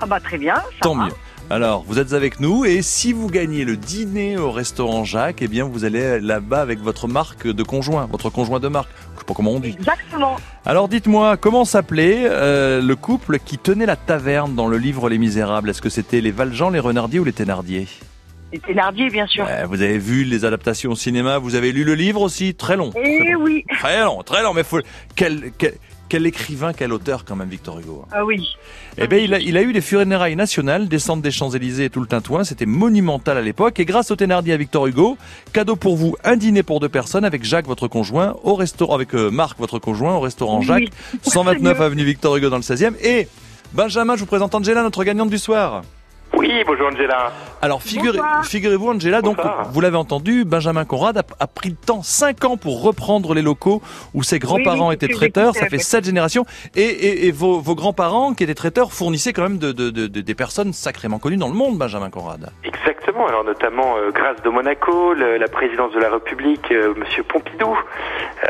Ah 0.00 0.06
bah 0.06 0.18
très 0.18 0.36
bien. 0.38 0.56
ça 0.56 0.62
Tant 0.80 0.96
va. 0.96 1.04
mieux. 1.04 1.12
Alors, 1.52 1.84
vous 1.86 1.98
êtes 1.98 2.14
avec 2.14 2.40
nous 2.40 2.64
et 2.64 2.80
si 2.80 3.12
vous 3.12 3.28
gagnez 3.28 3.66
le 3.66 3.76
dîner 3.76 4.38
au 4.38 4.50
restaurant 4.50 5.04
Jacques, 5.04 5.42
eh 5.42 5.48
bien, 5.48 5.64
vous 5.64 5.84
allez 5.84 6.18
là-bas 6.18 6.62
avec 6.62 6.78
votre 6.80 7.08
marque 7.08 7.46
de 7.46 7.62
conjoint, 7.62 8.08
votre 8.10 8.30
conjoint 8.30 8.58
de 8.58 8.68
marque. 8.68 8.88
Je 9.12 9.18
sais 9.18 9.26
pas 9.26 9.34
comment 9.34 9.50
on 9.50 9.60
dit. 9.60 9.76
Exactement. 9.78 10.36
Alors, 10.64 10.88
dites-moi, 10.88 11.36
comment 11.36 11.66
s'appelait 11.66 12.22
euh, 12.24 12.80
le 12.80 12.96
couple 12.96 13.38
qui 13.38 13.58
tenait 13.58 13.84
la 13.84 13.96
taverne 13.96 14.54
dans 14.54 14.66
le 14.66 14.78
livre 14.78 15.10
Les 15.10 15.18
Misérables? 15.18 15.68
Est-ce 15.68 15.82
que 15.82 15.90
c'était 15.90 16.22
les 16.22 16.30
Valjean, 16.30 16.70
les 16.70 16.78
Renardier 16.78 17.20
ou 17.20 17.24
les 17.24 17.34
Thénardier? 17.34 17.86
Et 18.54 18.58
Thénardier, 18.58 19.10
bien 19.10 19.26
sûr. 19.26 19.44
Ouais, 19.44 19.66
Vous 19.66 19.82
avez 19.82 19.98
vu 19.98 20.24
les 20.24 20.46
adaptations 20.46 20.92
au 20.92 20.96
cinéma, 20.96 21.36
vous 21.36 21.54
avez 21.54 21.70
lu 21.72 21.84
le 21.84 21.94
livre 21.94 22.22
aussi, 22.22 22.54
très 22.54 22.78
long. 22.78 22.92
Eh 22.96 23.34
oui. 23.34 23.66
Très 23.78 24.02
long, 24.02 24.22
très 24.22 24.42
long, 24.42 24.54
mais 24.54 24.64
faut... 24.64 24.80
Quel, 25.16 25.52
quel, 25.58 25.74
quel 26.12 26.26
écrivain, 26.26 26.74
quel 26.74 26.92
auteur 26.92 27.24
quand 27.24 27.36
même, 27.36 27.48
Victor 27.48 27.78
Hugo. 27.78 28.04
Ah 28.12 28.22
oui. 28.22 28.46
Eh 28.98 29.06
bien, 29.06 29.16
il 29.16 29.32
a, 29.32 29.38
il 29.38 29.56
a 29.56 29.62
eu 29.62 29.72
les 29.72 29.80
funérailles 29.80 30.36
nationales, 30.36 30.86
descente 30.86 31.22
des 31.22 31.30
Champs-Élysées 31.30 31.86
et 31.86 31.88
tout 31.88 32.00
le 32.02 32.06
tintouin. 32.06 32.44
C'était 32.44 32.66
monumental 32.66 33.38
à 33.38 33.40
l'époque. 33.40 33.80
Et 33.80 33.86
grâce 33.86 34.10
au 34.10 34.16
Thénardier 34.16 34.52
à 34.52 34.58
Victor 34.58 34.86
Hugo, 34.86 35.16
cadeau 35.54 35.74
pour 35.74 35.96
vous, 35.96 36.14
un 36.22 36.36
dîner 36.36 36.62
pour 36.62 36.80
deux 36.80 36.90
personnes 36.90 37.24
avec 37.24 37.44
Jacques, 37.44 37.66
votre 37.66 37.88
conjoint, 37.88 38.36
au 38.42 38.56
restaurant, 38.56 38.94
avec 38.94 39.14
euh, 39.14 39.30
Marc, 39.30 39.58
votre 39.58 39.78
conjoint, 39.78 40.16
au 40.16 40.20
restaurant 40.20 40.58
Oui. 40.58 40.66
Jacques, 40.66 40.90
129 41.22 41.80
avenue 41.80 42.04
Victor 42.04 42.36
Hugo 42.36 42.50
dans 42.50 42.58
le 42.58 42.62
16e. 42.62 42.92
Et 43.02 43.26
Benjamin, 43.72 44.14
je 44.14 44.20
vous 44.20 44.26
présente 44.26 44.54
Angela, 44.54 44.82
notre 44.82 45.04
gagnante 45.04 45.30
du 45.30 45.38
soir. 45.38 45.80
Oui, 46.42 46.64
bonjour 46.66 46.88
Angela. 46.88 47.30
Alors 47.62 47.80
figurez, 47.82 48.18
figurez-vous 48.42 48.90
Angela, 48.90 49.22
donc 49.22 49.36
vous 49.70 49.80
l'avez 49.80 49.96
entendu, 49.96 50.44
Benjamin 50.44 50.84
Conrad 50.84 51.16
a, 51.16 51.22
a 51.38 51.46
pris 51.46 51.68
le 51.70 51.76
temps 51.76 52.02
5 52.02 52.44
ans 52.44 52.56
pour 52.56 52.82
reprendre 52.82 53.32
les 53.34 53.42
locaux 53.42 53.80
où 54.12 54.24
ses 54.24 54.40
grands-parents 54.40 54.88
oui, 54.88 54.94
étaient 54.96 55.06
traiteurs, 55.06 55.54
ça 55.54 55.66
fait 55.66 55.76
oui. 55.76 55.82
sept 55.82 56.04
générations, 56.04 56.44
et, 56.74 56.82
et, 56.82 57.26
et 57.28 57.30
vos, 57.30 57.60
vos 57.60 57.76
grands-parents 57.76 58.34
qui 58.34 58.42
étaient 58.42 58.54
traiteurs 58.54 58.92
fournissaient 58.92 59.32
quand 59.32 59.42
même 59.44 59.58
de, 59.58 59.70
de- 59.70 59.90
de- 59.90 60.08
de- 60.08 60.20
des 60.20 60.34
personnes 60.34 60.72
sacrément 60.72 61.20
connues 61.20 61.36
dans 61.36 61.46
le 61.48 61.54
monde, 61.54 61.78
Benjamin 61.78 62.10
Conrad. 62.10 62.50
Exactement, 62.64 63.28
alors 63.28 63.44
notamment 63.44 63.96
euh, 63.98 64.10
Grâce 64.10 64.42
de 64.42 64.48
Monaco, 64.50 65.14
le- 65.14 65.36
la 65.38 65.46
présidence 65.48 65.92
de 65.92 66.00
la 66.00 66.10
République, 66.10 66.72
euh, 66.72 66.92
Monsieur 66.96 67.22
Pompidou. 67.22 67.78
Euh, 68.44 68.48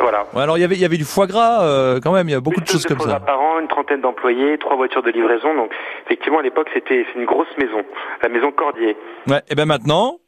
voilà. 0.00 0.24
Ouais, 0.32 0.42
alors 0.42 0.56
il 0.56 0.62
y 0.62 0.64
avait, 0.64 0.76
il 0.76 0.80
y 0.80 0.84
avait 0.86 0.96
du 0.96 1.04
foie 1.04 1.26
gras 1.26 1.62
euh, 1.62 2.00
quand 2.02 2.12
même, 2.12 2.26
il 2.28 2.32
y 2.32 2.34
a 2.34 2.40
beaucoup 2.40 2.60
de 2.62 2.66
choses 2.66 2.86
comme 2.86 3.00
ça. 3.00 3.20
an, 3.28 3.60
une 3.60 3.68
trentaine 3.68 4.00
d'employés, 4.00 4.56
trois 4.58 4.76
voitures 4.76 5.02
de 5.02 5.10
livraison. 5.10 5.54
Donc 5.54 5.70
effectivement, 6.06 6.38
à 6.38 6.42
l'époque, 6.42 6.68
c'était 6.72 7.04
c'est 7.12 7.18
une 7.18 7.26
grosse 7.26 7.48
maison, 7.58 7.82
la 8.22 8.28
maison 8.28 8.50
Cordier. 8.52 8.96
Ouais, 9.28 9.40
et 9.50 9.54
ben 9.54 9.66
maintenant, 9.66 10.18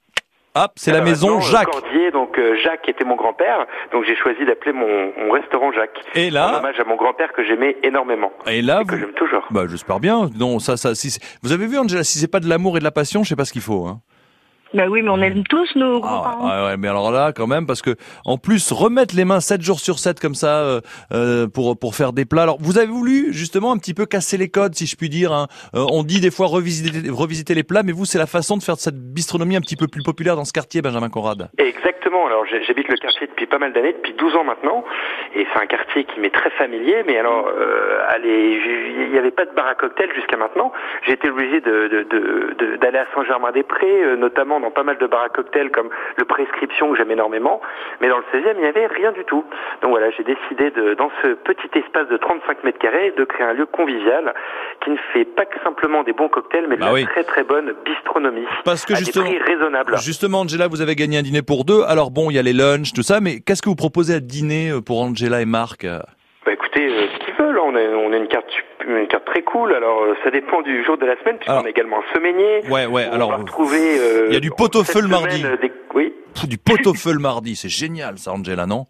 hop, 0.54 0.72
c'est 0.76 0.92
la 0.92 1.00
maison 1.00 1.40
Jacques. 1.40 1.70
Cordier, 1.70 2.10
donc 2.10 2.38
euh, 2.38 2.56
Jacques 2.62 2.88
était 2.88 3.04
mon 3.04 3.16
grand-père, 3.16 3.66
donc 3.92 4.04
j'ai 4.04 4.16
choisi 4.16 4.44
d'appeler 4.44 4.72
mon, 4.72 5.12
mon 5.18 5.30
restaurant 5.32 5.72
Jacques. 5.72 5.98
Et 6.14 6.30
là- 6.30 6.54
En 6.54 6.58
hommage 6.58 6.78
à 6.80 6.84
mon 6.84 6.96
grand-père 6.96 7.32
que 7.32 7.44
j'aimais 7.44 7.76
énormément. 7.82 8.32
Et 8.46 8.62
là, 8.62 8.82
que 8.84 8.92
vous... 8.94 9.00
j'aime 9.00 9.12
toujours. 9.14 9.44
bah, 9.50 9.62
j'espère 9.68 10.00
bien. 10.00 10.28
Non, 10.38 10.58
ça, 10.58 10.76
ça, 10.76 10.94
si 10.94 11.18
vous 11.42 11.52
avez 11.52 11.66
vu, 11.66 11.78
Angela, 11.78 12.04
si 12.04 12.18
c'est 12.18 12.30
pas 12.30 12.40
de 12.40 12.48
l'amour 12.48 12.76
et 12.76 12.80
de 12.80 12.84
la 12.84 12.90
passion, 12.90 13.22
je 13.22 13.28
sais 13.30 13.36
pas 13.36 13.44
ce 13.44 13.52
qu'il 13.52 13.62
faut. 13.62 13.86
Hein. 13.86 14.00
Bah 14.74 14.84
oui, 14.88 15.02
mais 15.02 15.10
on 15.10 15.20
aime 15.20 15.44
tous 15.44 15.74
nos 15.76 15.96
Ah, 15.96 16.00
grands-parents. 16.00 16.48
ouais, 16.48 16.66
ouais, 16.70 16.76
mais 16.78 16.88
alors 16.88 17.10
là, 17.12 17.32
quand 17.32 17.46
même, 17.46 17.66
parce 17.66 17.82
que 17.82 17.94
en 18.24 18.38
plus 18.38 18.72
remettre 18.72 19.14
les 19.14 19.24
mains 19.24 19.40
7 19.40 19.60
jours 19.62 19.80
sur 19.80 19.98
7 19.98 20.18
comme 20.20 20.34
ça 20.34 20.60
euh, 20.62 20.80
euh, 21.12 21.46
pour 21.46 21.78
pour 21.78 21.94
faire 21.94 22.12
des 22.12 22.24
plats. 22.24 22.42
Alors, 22.42 22.56
vous 22.60 22.78
avez 22.78 22.86
voulu 22.86 23.32
justement 23.32 23.72
un 23.72 23.78
petit 23.78 23.94
peu 23.94 24.06
casser 24.06 24.36
les 24.38 24.48
codes, 24.48 24.74
si 24.74 24.86
je 24.86 24.96
puis 24.96 25.08
dire. 25.08 25.32
hein. 25.32 25.46
Euh, 25.74 25.84
on 25.90 26.02
dit 26.02 26.20
des 26.20 26.30
fois 26.30 26.46
revisiter 26.46 27.10
revisiter 27.10 27.54
les 27.54 27.62
plats, 27.64 27.82
mais 27.82 27.92
vous, 27.92 28.04
c'est 28.04 28.18
la 28.18 28.26
façon 28.26 28.56
de 28.56 28.62
faire 28.62 28.76
de 28.76 28.80
cette 28.80 28.96
bistronomie 29.12 29.56
un 29.56 29.60
petit 29.60 29.76
peu 29.76 29.88
plus 29.88 30.02
populaire 30.02 30.36
dans 30.36 30.44
ce 30.44 30.52
quartier, 30.52 30.80
Benjamin 30.82 31.08
Conrad. 31.10 31.50
Exactement. 31.58 32.26
Alors 32.26 32.44
j'habite 32.46 32.88
le 32.88 32.96
quartier 32.96 33.26
depuis 33.26 33.46
pas 33.46 33.58
mal 33.58 33.72
d'années, 33.72 33.92
depuis 33.92 34.14
12 34.14 34.34
ans 34.36 34.44
maintenant, 34.44 34.84
et 35.34 35.46
c'est 35.52 35.60
un 35.62 35.66
quartier 35.66 36.04
qui 36.04 36.20
m'est 36.20 36.30
très 36.34 36.50
familier. 36.50 37.02
Mais 37.06 37.18
alors, 37.18 37.46
euh, 37.48 38.00
allez, 38.08 38.58
il 39.06 39.10
n'y 39.12 39.18
avait 39.18 39.30
pas 39.30 39.44
de 39.44 39.54
bar 39.54 39.66
à 39.66 39.74
cocktail 39.74 40.08
jusqu'à 40.14 40.36
maintenant. 40.36 40.72
J'ai 41.06 41.12
été 41.12 41.30
obligé 41.30 41.60
de- 41.60 41.88
de- 41.88 42.02
de- 42.10 42.54
de- 42.58 42.76
d'aller 42.76 42.98
à 42.98 43.06
Saint-Germain-des-Prés, 43.14 44.02
euh, 44.04 44.16
notamment 44.16 44.60
dans 44.62 44.70
pas 44.70 44.82
mal 44.82 44.96
de 44.98 45.06
bars 45.06 45.24
à 45.24 45.28
cocktail 45.28 45.70
comme 45.70 45.90
le 46.16 46.24
Prescription 46.24 46.90
que 46.90 46.96
j'aime 46.96 47.10
énormément. 47.10 47.60
Mais 48.00 48.08
dans 48.08 48.18
le 48.18 48.24
16e, 48.32 48.54
il 48.56 48.60
n'y 48.62 48.66
avait 48.66 48.86
rien 48.86 49.12
du 49.12 49.24
tout. 49.24 49.44
Donc 49.82 49.90
voilà, 49.90 50.10
j'ai 50.10 50.24
décidé 50.24 50.70
de, 50.70 50.94
dans 50.94 51.10
ce 51.22 51.34
petit 51.34 51.68
espace 51.78 52.08
de 52.08 52.16
35 52.16 52.64
mètres 52.64 52.78
carrés, 52.78 53.12
de 53.16 53.24
créer 53.24 53.46
un 53.46 53.52
lieu 53.52 53.66
convivial 53.66 54.34
qui 54.84 54.90
ne 54.90 54.96
fait 55.12 55.24
pas 55.24 55.44
que 55.44 55.60
simplement 55.62 56.02
des 56.02 56.12
bons 56.12 56.28
cocktails, 56.28 56.66
mais 56.68 56.76
de 56.76 56.80
Bah 56.80 56.86
la 56.86 56.92
oui. 56.94 57.04
très 57.04 57.24
très 57.24 57.44
bonne 57.44 57.74
bistronomie 57.84 58.46
Parce 58.64 58.84
que 58.86 58.94
à 58.94 58.96
justement- 58.96 59.28
des 59.28 59.38
prix 59.38 59.54
raisonnables. 59.54 59.96
Justement, 59.98 60.40
Angela, 60.40 60.68
vous 60.68 60.80
avez 60.80 60.94
gagné 60.94 61.18
un 61.18 61.22
dîner 61.22 61.42
pour 61.42 61.64
deux. 61.64 61.82
Alors 61.86 62.10
bon, 62.10 62.30
il 62.30 62.34
y 62.34 62.38
a 62.38 62.42
les 62.42 62.52
lunchs, 62.52 62.92
tout 62.94 63.02
ça, 63.02 63.20
mais 63.20 63.40
qu'est-ce 63.40 63.62
que 63.62 63.68
vous 63.68 63.76
proposez 63.76 64.14
à 64.14 64.20
dîner 64.20 64.70
euh, 64.70 64.80
pour 64.80 65.00
Angela 65.02 65.40
et 65.42 65.44
Marc 65.46 65.84
euh? 65.84 65.98
Bah 66.46 66.52
écoutez, 66.52 66.86
euh, 66.88 67.06
on 67.60 67.74
a, 67.74 67.80
on 67.80 68.12
a 68.12 68.16
une 68.16 68.28
carte 68.28 68.50
une 68.86 69.06
carte 69.08 69.24
très 69.26 69.42
cool. 69.42 69.74
Alors 69.74 70.02
euh, 70.02 70.14
ça 70.24 70.30
dépend 70.30 70.62
du 70.62 70.84
jour 70.84 70.96
de 70.98 71.06
la 71.06 71.16
semaine, 71.20 71.38
puisqu'on 71.38 71.64
a 71.64 71.68
également 71.68 71.98
un 71.98 72.14
semainier. 72.14 72.60
Ouais, 72.70 72.86
ouais. 72.86 73.06
On 73.10 73.14
alors, 73.14 73.30
va 73.30 73.36
retrouver. 73.36 73.98
euh, 73.98 74.26
il 74.28 74.34
y 74.34 74.36
a 74.36 74.40
du 74.40 74.50
pot-au-feu 74.50 74.92
cette 74.92 75.02
le 75.02 75.08
mardi. 75.08 75.38
semaine, 75.40 75.52
euh, 75.52 75.56
des- 75.56 75.72
Oui, 75.94 76.14
pff, 76.34 76.48
du 76.48 76.58
pot-au-feu 76.58 77.12
le 77.12 77.18
mardi, 77.20 77.54
c'est 77.56 77.68
génial, 77.68 78.18
ça, 78.18 78.32
Angela, 78.32 78.66
non? 78.66 78.86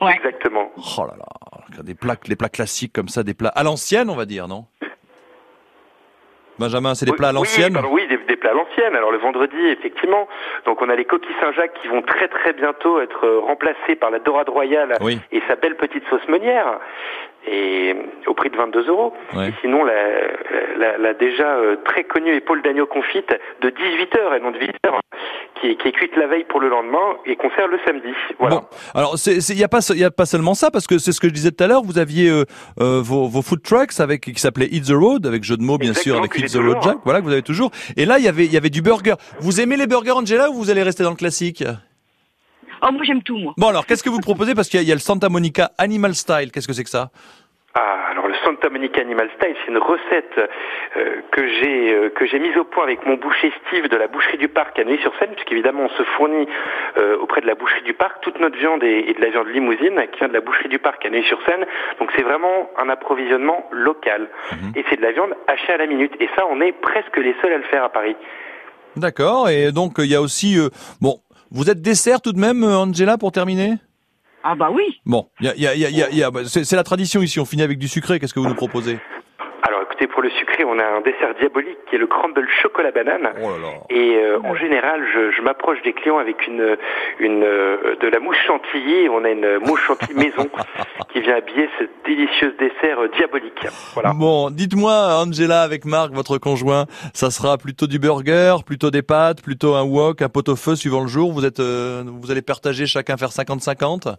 Ouais. 0.00 0.12
exactement. 0.14 0.70
Oh 0.98 1.02
là 1.06 1.14
là, 1.16 1.82
des 1.84 1.94
plats, 1.94 2.16
les 2.26 2.34
plats 2.36 2.48
classiques 2.48 2.92
comme 2.92 3.08
ça, 3.08 3.22
des 3.22 3.34
plats 3.34 3.52
à 3.54 3.62
l'ancienne, 3.62 4.10
on 4.10 4.16
va 4.16 4.24
dire, 4.24 4.48
non? 4.48 4.64
Benjamin, 6.58 6.94
c'est 6.94 7.06
des 7.06 7.12
plats 7.12 7.28
à 7.28 7.30
oui, 7.32 7.36
l'ancienne? 7.38 7.72
pardon, 7.72 7.88
Oui, 7.92 8.06
des, 8.08 8.18
des 8.18 8.36
plats 8.36 8.50
à 8.50 8.54
l'ancienne. 8.54 8.94
Alors 8.94 9.10
le 9.10 9.18
vendredi, 9.18 9.56
effectivement. 9.68 10.28
Donc 10.66 10.82
on 10.82 10.88
a 10.90 10.94
les 10.94 11.04
coquilles 11.06 11.34
Saint-Jacques 11.40 11.72
qui 11.80 11.88
vont 11.88 12.02
très 12.02 12.28
très 12.28 12.52
bientôt 12.52 13.00
être 13.00 13.26
remplacées 13.46 13.96
par 13.98 14.10
la 14.10 14.18
dorade 14.18 14.48
royale 14.50 14.96
Oui. 15.00 15.18
et 15.32 15.40
sa 15.48 15.56
belle 15.56 15.76
petite 15.76 16.04
sauce 16.10 16.26
meunière. 16.28 16.78
Et 17.46 17.94
au 18.26 18.34
prix 18.34 18.50
de 18.50 18.56
22 18.56 18.88
euros. 18.88 19.12
Ouais. 19.34 19.48
Et 19.48 19.54
sinon, 19.60 19.84
la, 19.84 19.94
la, 20.78 20.98
la 20.98 21.14
déjà 21.14 21.56
euh, 21.56 21.76
très 21.84 22.04
connue 22.04 22.34
épaule 22.34 22.62
d'agneau 22.62 22.86
confite 22.86 23.34
de 23.60 23.70
18 23.70 24.16
heures 24.16 24.34
et 24.34 24.40
non 24.40 24.52
de 24.52 24.58
8 24.58 24.70
heures, 24.86 25.00
qui 25.60 25.70
est, 25.70 25.74
qui 25.76 25.88
est 25.88 25.92
cuite 25.92 26.16
la 26.16 26.28
veille 26.28 26.44
pour 26.44 26.60
le 26.60 26.68
lendemain 26.68 27.16
et 27.26 27.36
qu'on 27.36 27.50
sert 27.50 27.66
le 27.66 27.78
samedi. 27.84 28.12
Voilà. 28.38 28.56
Bon, 28.56 28.62
alors 28.94 29.16
il 29.26 29.56
n'y 29.56 29.64
a 29.64 29.68
pas 29.68 29.80
y 29.94 30.04
a 30.04 30.10
pas 30.10 30.26
seulement 30.26 30.54
ça 30.54 30.70
parce 30.70 30.86
que 30.86 30.98
c'est 30.98 31.12
ce 31.12 31.20
que 31.20 31.28
je 31.28 31.32
disais 31.34 31.50
tout 31.50 31.64
à 31.64 31.66
l'heure. 31.66 31.82
Vous 31.82 31.98
aviez 31.98 32.30
euh, 32.30 32.44
euh, 32.80 33.00
vos, 33.02 33.26
vos 33.26 33.42
food 33.42 33.62
trucks 33.62 33.98
avec 33.98 34.22
qui 34.22 34.40
s'appelait 34.40 34.68
Eat 34.70 34.86
the 34.86 34.94
Road 34.94 35.26
avec 35.26 35.42
jeu 35.42 35.56
de 35.56 35.62
mots 35.62 35.78
bien 35.78 35.94
sûr 35.94 36.16
avec 36.16 36.34
Eat 36.38 36.52
the 36.52 36.56
Road 36.56 36.76
toujours. 36.76 36.82
Jack. 36.82 36.96
Voilà 37.04 37.20
que 37.20 37.24
vous 37.24 37.32
avez 37.32 37.42
toujours. 37.42 37.70
Et 37.96 38.04
là 38.04 38.18
il 38.18 38.24
y 38.24 38.28
avait 38.28 38.44
il 38.44 38.52
y 38.52 38.56
avait 38.56 38.70
du 38.70 38.82
burger. 38.82 39.14
Vous 39.40 39.60
aimez 39.60 39.76
les 39.76 39.86
burgers 39.86 40.12
Angela 40.12 40.50
ou 40.50 40.54
vous 40.54 40.70
allez 40.70 40.82
rester 40.82 41.02
dans 41.02 41.10
le 41.10 41.16
classique? 41.16 41.64
Oh, 42.82 42.90
moi 42.92 43.02
j'aime 43.04 43.22
tout, 43.22 43.38
moi. 43.38 43.54
Bon 43.56 43.68
alors 43.68 43.86
qu'est-ce 43.86 44.02
que 44.02 44.10
vous 44.10 44.20
proposez? 44.20 44.54
Parce 44.54 44.68
qu'il 44.68 44.78
y, 44.78 44.82
a- 44.82 44.84
il 44.84 44.88
y 44.88 44.92
a 44.92 44.94
le 44.96 45.00
Santa 45.00 45.28
Monica 45.28 45.70
Animal 45.78 46.14
Style. 46.14 46.50
Qu'est-ce 46.52 46.66
que 46.66 46.72
c'est 46.74 46.84
que 46.84 46.90
ça? 46.90 47.10
Ah, 47.74 48.08
alors 48.10 48.28
le 48.28 48.34
Santa 48.44 48.68
Monica 48.68 49.00
Animal 49.00 49.30
Style, 49.36 49.54
c'est 49.64 49.70
une 49.70 49.78
recette 49.78 50.36
euh, 50.98 51.22
que 51.30 51.48
j'ai 51.48 51.94
euh, 51.94 52.10
que 52.10 52.26
j'ai 52.26 52.38
mise 52.38 52.54
au 52.58 52.64
point 52.64 52.84
avec 52.84 53.06
mon 53.06 53.14
boucher 53.14 53.50
Steve 53.66 53.88
de 53.88 53.96
la 53.96 54.08
boucherie 54.08 54.36
du 54.36 54.48
parc 54.48 54.78
à 54.78 54.84
Neuilly-sur-Seine, 54.84 55.30
puisqu'évidemment 55.30 55.84
on 55.84 55.88
se 55.96 56.02
fournit 56.16 56.46
euh, 56.98 57.16
auprès 57.16 57.40
de 57.40 57.46
la 57.46 57.54
boucherie 57.54 57.80
du 57.82 57.94
parc 57.94 58.20
toute 58.20 58.38
notre 58.40 58.58
viande 58.58 58.84
et, 58.84 59.06
et 59.08 59.14
de 59.14 59.20
la 59.22 59.30
viande 59.30 59.48
limousine 59.48 59.98
qui 60.12 60.18
vient 60.18 60.28
de 60.28 60.34
la 60.34 60.42
boucherie 60.42 60.68
du 60.68 60.78
parc 60.80 61.06
à 61.06 61.08
Neuilly-sur-Seine. 61.08 61.64
Donc 61.98 62.10
c'est 62.14 62.22
vraiment 62.22 62.68
un 62.76 62.90
approvisionnement 62.90 63.66
local 63.72 64.28
et 64.76 64.84
c'est 64.90 64.96
de 64.96 65.02
la 65.02 65.12
viande 65.12 65.32
hachée 65.48 65.72
à 65.72 65.78
la 65.78 65.86
minute. 65.86 66.12
Et 66.20 66.28
ça, 66.36 66.44
on 66.50 66.60
est 66.60 66.72
presque 66.72 67.16
les 67.16 67.34
seuls 67.40 67.54
à 67.54 67.56
le 67.56 67.64
faire 67.64 67.84
à 67.84 67.88
Paris. 67.88 68.16
D'accord. 68.96 69.48
Et 69.48 69.72
donc 69.72 69.92
il 69.96 70.10
y 70.12 70.14
a 70.14 70.20
aussi 70.20 70.58
euh, 70.58 70.68
bon. 71.00 71.20
Vous 71.52 71.68
êtes 71.70 71.82
dessert 71.82 72.20
tout 72.22 72.32
de 72.32 72.38
même, 72.40 72.64
euh, 72.64 72.78
Angela, 72.78 73.18
pour 73.18 73.30
terminer? 73.30 73.74
Ah 74.42 74.54
bah 74.54 74.70
oui. 74.72 74.82
Bon, 75.06 75.28
y 75.40 75.48
a, 75.48 75.54
y 75.54 75.66
a, 75.66 75.74
y 75.76 75.84
a, 75.84 75.88
il 75.90 75.96
y 75.96 76.02
a- 76.02 76.10
il 76.10 76.16
y 76.16 76.22
a- 76.24 76.30
c'est 76.46 76.64
c'est 76.64 76.76
la 76.76 76.82
tradition 76.82 77.22
ici. 77.22 77.38
On 77.38 77.44
finit 77.44 77.62
avec 77.62 77.78
du 77.78 77.86
sucré. 77.88 78.18
Qu'est-ce 78.18 78.34
que 78.34 78.40
vous 78.40 78.48
nous 78.48 78.54
proposez? 78.54 78.98
Pour 80.06 80.22
le 80.22 80.30
sucré, 80.30 80.64
on 80.64 80.78
a 80.78 80.84
un 80.84 81.00
dessert 81.00 81.34
diabolique 81.38 81.78
qui 81.88 81.96
est 81.96 81.98
le 81.98 82.06
crumble 82.06 82.46
chocolat 82.62 82.90
banane. 82.90 83.28
Oh 83.42 83.50
là 83.50 83.58
là. 83.58 83.68
Et 83.90 84.16
euh, 84.16 84.38
en 84.44 84.54
général, 84.54 85.02
je, 85.14 85.30
je 85.30 85.42
m'approche 85.42 85.80
des 85.82 85.92
clients 85.92 86.18
avec 86.18 86.46
une, 86.46 86.76
une 87.18 87.42
euh, 87.44 87.96
de 88.00 88.08
la 88.08 88.18
mouche 88.20 88.36
chantilly. 88.46 89.08
On 89.08 89.24
a 89.24 89.30
une 89.30 89.58
mouche 89.58 89.82
chantilly 89.86 90.14
maison 90.14 90.48
qui 91.12 91.20
vient 91.20 91.36
habiller 91.36 91.68
ce 91.78 91.84
délicieux 92.04 92.54
dessert 92.58 93.00
euh, 93.00 93.08
diabolique. 93.16 93.66
Voilà. 93.94 94.12
Bon, 94.14 94.50
dites-moi, 94.50 94.92
Angela, 95.24 95.62
avec 95.62 95.84
Marc, 95.84 96.12
votre 96.12 96.38
conjoint, 96.38 96.86
ça 97.14 97.30
sera 97.30 97.58
plutôt 97.58 97.86
du 97.86 97.98
burger, 97.98 98.56
plutôt 98.66 98.90
des 98.90 99.02
pâtes, 99.02 99.42
plutôt 99.42 99.74
un 99.74 99.82
wok, 99.84 100.22
un 100.22 100.28
pot-au-feu 100.28 100.74
suivant 100.76 101.00
le 101.02 101.08
jour? 101.08 101.32
Vous 101.32 101.44
êtes, 101.44 101.60
euh, 101.60 102.02
vous 102.06 102.30
allez 102.30 102.42
partager 102.42 102.86
chacun 102.86 103.16
faire 103.16 103.28
50-50 103.30 104.14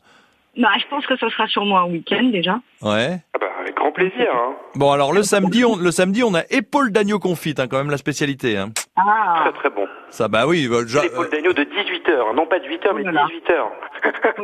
Bah, 0.57 0.69
je 0.79 0.87
pense 0.89 1.05
que 1.05 1.15
ce 1.17 1.29
sera 1.29 1.47
sûrement 1.47 1.79
un 1.79 1.85
week-end 1.85 2.23
déjà. 2.31 2.59
Ouais. 2.81 3.17
Ah 3.33 3.39
bah, 3.39 3.47
grand 3.83 3.91
plaisir. 3.91 4.27
Hein. 4.33 4.53
Bon, 4.75 4.91
alors 4.91 5.13
le 5.13 5.23
samedi, 5.23 5.63
on, 5.65 5.75
le 5.75 5.91
samedi, 5.91 6.23
on 6.23 6.33
a 6.33 6.43
épaule 6.49 6.91
d'agneau 6.91 7.19
confite, 7.19 7.59
hein, 7.59 7.67
quand 7.69 7.77
même 7.77 7.89
la 7.91 7.97
spécialité. 7.97 8.57
Hein. 8.57 8.69
Ah. 8.95 9.41
Très 9.51 9.53
très 9.53 9.69
bon. 9.69 9.85
Ça, 10.09 10.27
bah 10.27 10.47
oui. 10.47 10.67
bah, 10.69 10.77
ja- 10.87 11.03
L'épaule 11.03 11.29
d'agneau 11.29 11.53
de 11.53 11.63
18 11.63 12.09
heures, 12.09 12.33
non 12.33 12.45
pas 12.47 12.59
de 12.59 12.65
8 12.67 12.85
heures, 12.85 12.95
mais 12.95 13.03
là 13.03 13.11
là. 13.11 13.25
18 13.27 13.49
heures. 13.51 13.71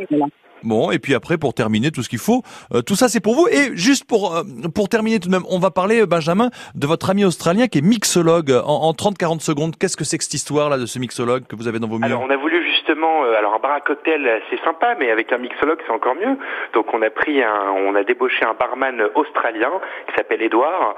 Voilà. 0.10 0.26
Bon, 0.62 0.92
et 0.92 1.00
puis 1.00 1.16
après, 1.16 1.38
pour 1.38 1.54
terminer, 1.54 1.90
tout 1.90 2.04
ce 2.04 2.10
qu'il 2.10 2.20
faut, 2.20 2.44
euh, 2.74 2.82
tout 2.82 2.96
ça, 2.96 3.08
c'est 3.08 3.22
pour 3.22 3.34
vous. 3.34 3.48
Et 3.48 3.72
juste 3.78 4.04
pour 4.04 4.36
euh, 4.36 4.44
pour 4.76 4.90
terminer 4.90 5.18
tout 5.22 5.30
de 5.30 5.34
même, 5.34 5.46
on 5.50 5.58
va 5.58 5.72
parler, 5.72 6.02
euh, 6.02 6.06
Benjamin, 6.06 6.50
de 6.76 6.86
votre 6.86 7.10
ami 7.10 7.24
australien 7.24 7.68
qui 7.68 7.78
est 7.78 7.82
mixologue. 7.82 8.52
En, 8.66 8.90
en 8.90 8.92
30-40 8.92 9.40
secondes, 9.40 9.78
qu'est-ce 9.78 9.96
que 9.96 10.04
c'est 10.04 10.18
que 10.18 10.24
cette 10.26 10.34
histoire-là 10.34 10.78
de 10.78 10.86
ce 10.86 11.00
mixologue 11.00 11.46
que 11.48 11.56
vous 11.56 11.70
avez 11.70 11.80
dans 11.80 11.88
vos 11.88 11.98
murs? 11.98 12.08
Alors 12.08 12.24
on 12.24 12.30
a 12.30 12.36
voulu 12.36 12.62
euh, 12.98 13.38
alors 13.38 13.54
un 13.56 13.60
bar 13.60 13.74
à 13.74 13.82
cocktail 13.82 14.42
c'est 14.50 14.60
sympa, 14.64 14.96
mais 14.98 15.12
avec 15.12 15.32
un 15.32 15.38
mixologue 15.38 15.80
c'est 15.86 15.92
encore 15.92 16.16
mieux. 16.16 16.38
Donc 16.74 16.94
on 16.94 17.02
a 17.02 17.10
pris 17.10 17.44
un, 17.44 17.72
on 17.72 17.96
a 17.96 18.04
débauché 18.04 18.46
un 18.46 18.54
barman 18.54 19.10
australien 19.16 19.72
qui 20.08 20.16
s'appelle 20.16 20.42
Edouard, 20.42 20.96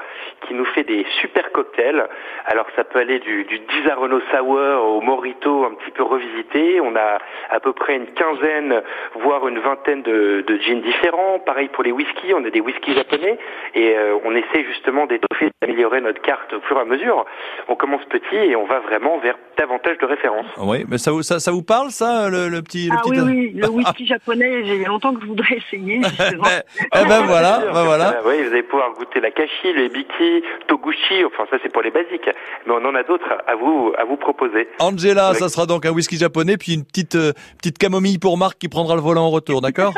qui 0.47 0.53
nous 0.53 0.65
fait 0.65 0.83
des 0.83 1.05
super 1.21 1.51
cocktails. 1.51 2.07
Alors 2.45 2.65
ça 2.75 2.83
peut 2.83 2.99
aller 2.99 3.19
du, 3.19 3.43
du 3.45 3.59
Disaronno 3.59 4.19
Sour 4.31 4.85
au 4.95 5.01
Morito 5.01 5.65
un 5.65 5.73
petit 5.75 5.91
peu 5.91 6.03
revisité. 6.03 6.79
On 6.81 6.95
a 6.95 7.17
à 7.49 7.59
peu 7.59 7.73
près 7.73 7.95
une 7.95 8.07
quinzaine, 8.13 8.81
voire 9.15 9.47
une 9.47 9.59
vingtaine 9.59 10.01
de, 10.03 10.43
de 10.45 10.57
gins 10.57 10.81
différents. 10.81 11.39
Pareil 11.39 11.69
pour 11.69 11.83
les 11.83 11.91
whiskies, 11.91 12.33
on 12.33 12.45
a 12.45 12.49
des 12.49 12.61
whiskies 12.61 12.93
japonais 12.93 13.37
et 13.73 13.97
euh, 13.97 14.17
on 14.23 14.35
essaie 14.35 14.63
justement 14.63 15.05
d'étoffer, 15.05 15.49
d'améliorer 15.61 16.01
notre 16.01 16.21
carte 16.21 16.53
au 16.53 16.61
fur 16.61 16.77
et 16.77 16.81
à 16.81 16.85
mesure. 16.85 17.25
On 17.67 17.75
commence 17.75 18.03
petit 18.05 18.35
et 18.35 18.55
on 18.55 18.65
va 18.65 18.79
vraiment 18.79 19.17
vers 19.19 19.37
davantage 19.57 19.97
de 19.97 20.05
références. 20.05 20.45
Oui, 20.57 20.85
mais 20.89 20.97
ça, 20.97 21.11
ça 21.21 21.51
vous 21.51 21.63
parle, 21.63 21.80
ça, 21.89 22.29
le, 22.29 22.47
le 22.49 22.61
petit, 22.61 22.87
le 22.89 22.95
Ah 22.97 23.01
petit. 23.01 23.19
oui, 23.19 23.19
oui, 23.21 23.51
le 23.55 23.69
whisky 23.69 24.05
japonais, 24.05 24.63
j'ai 24.65 24.83
longtemps 24.85 25.13
que 25.13 25.21
je 25.21 25.25
voudrais 25.27 25.55
essayer, 25.57 26.01
justement. 26.03 26.43
Eh 26.93 27.05
ben 27.07 27.21
voilà, 27.25 27.59
ben 27.59 27.73
comme 27.73 27.85
voilà. 27.85 28.21
oui, 28.25 28.41
vous 28.43 28.51
allez 28.51 28.63
pouvoir 28.63 28.91
goûter 28.93 29.19
la 29.19 29.31
kashi, 29.31 29.73
le 29.73 29.87
biki, 29.87 30.43
toguchi, 30.67 31.23
enfin 31.25 31.45
ça 31.49 31.57
c'est 31.63 31.71
pour 31.71 31.81
les 31.81 31.91
basiques. 31.91 32.29
Mais 32.67 32.73
on 32.73 32.85
en 32.85 32.95
a 32.95 33.03
d'autres 33.03 33.31
à 33.47 33.55
vous 33.55 33.93
à 33.97 34.03
vous 34.03 34.17
proposer. 34.17 34.67
Angela, 34.79 35.27
Avec- 35.27 35.39
ça 35.39 35.49
sera 35.49 35.65
donc 35.65 35.85
un 35.85 35.91
whisky 35.91 36.17
japonais, 36.17 36.57
puis 36.57 36.73
une 36.73 36.83
petite 36.85 37.15
euh, 37.15 37.33
petite 37.57 37.77
camomille 37.77 38.19
pour 38.19 38.37
Marc 38.37 38.57
qui 38.59 38.67
prendra 38.69 38.95
le 38.95 39.01
volant 39.01 39.25
en 39.25 39.29
retour, 39.29 39.61
d'accord 39.61 39.93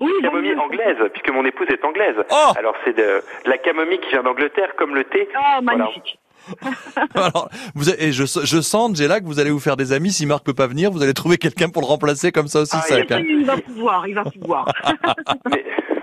Oui, 0.00 0.12
Camomille 0.22 0.54
anglaise, 0.56 0.96
puisque 1.12 1.30
mon 1.30 1.44
épouse 1.44 1.66
est 1.70 1.84
anglaise. 1.84 2.14
Oh 2.30 2.52
Alors 2.56 2.74
c'est 2.84 2.96
de, 2.96 3.02
de 3.44 3.50
la 3.50 3.58
camomille 3.58 3.98
qui 4.00 4.10
vient 4.10 4.22
d'Angleterre, 4.22 4.74
comme 4.76 4.94
le 4.94 5.04
thé. 5.04 5.28
Ah, 5.34 5.58
Voilà. 5.62 5.78
magnifique. 5.84 6.18
Alors, 7.14 7.50
vous, 7.74 7.88
avez- 7.88 8.06
et 8.06 8.12
je, 8.12 8.24
je 8.24 8.60
sens, 8.60 8.90
Angela, 8.90 9.20
que 9.20 9.26
vous 9.26 9.38
allez 9.40 9.50
vous 9.50 9.60
faire 9.60 9.76
des 9.76 9.92
amis. 9.92 10.12
Si 10.12 10.26
Marc 10.26 10.44
peut 10.44 10.54
pas 10.54 10.66
venir, 10.66 10.90
vous 10.90 11.02
allez 11.02 11.14
trouver 11.14 11.38
quelqu'un 11.38 11.68
pour 11.68 11.82
le 11.82 11.86
remplacer 11.86 12.32
comme 12.32 12.48
ça 12.48 12.60
aussi. 12.60 12.72
Ah, 12.76 12.82
sec, 12.82 13.10
hein. 13.12 13.22
Il 13.26 13.44
va 13.44 13.56
pouvoir, 13.56 14.06
il 14.08 14.14
va 14.14 14.24
pouvoir. 14.24 14.66